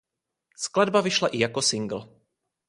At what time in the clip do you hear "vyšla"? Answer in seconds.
1.01-1.27